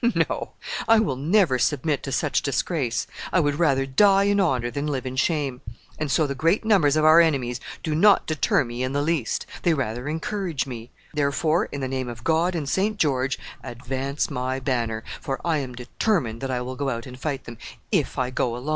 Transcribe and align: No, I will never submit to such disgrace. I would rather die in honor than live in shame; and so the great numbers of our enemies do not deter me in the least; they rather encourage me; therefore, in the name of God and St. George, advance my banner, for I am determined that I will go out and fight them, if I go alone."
No, 0.15 0.53
I 0.87 0.97
will 0.97 1.15
never 1.15 1.59
submit 1.59 2.01
to 2.01 2.11
such 2.11 2.41
disgrace. 2.41 3.05
I 3.31 3.39
would 3.39 3.59
rather 3.59 3.85
die 3.85 4.23
in 4.23 4.39
honor 4.39 4.71
than 4.71 4.87
live 4.87 5.05
in 5.05 5.15
shame; 5.15 5.61
and 5.99 6.09
so 6.09 6.25
the 6.25 6.33
great 6.33 6.65
numbers 6.65 6.95
of 6.95 7.05
our 7.05 7.21
enemies 7.21 7.59
do 7.83 7.93
not 7.93 8.25
deter 8.25 8.65
me 8.65 8.81
in 8.81 8.93
the 8.93 9.03
least; 9.03 9.45
they 9.61 9.75
rather 9.75 10.07
encourage 10.09 10.65
me; 10.65 10.89
therefore, 11.13 11.65
in 11.65 11.81
the 11.81 11.87
name 11.87 12.09
of 12.09 12.23
God 12.23 12.55
and 12.55 12.67
St. 12.67 12.97
George, 12.97 13.37
advance 13.63 14.31
my 14.31 14.59
banner, 14.59 15.03
for 15.21 15.39
I 15.45 15.59
am 15.59 15.75
determined 15.75 16.41
that 16.41 16.49
I 16.49 16.61
will 16.61 16.75
go 16.75 16.89
out 16.89 17.05
and 17.05 17.19
fight 17.19 17.43
them, 17.43 17.59
if 17.91 18.17
I 18.17 18.31
go 18.31 18.57
alone." 18.57 18.69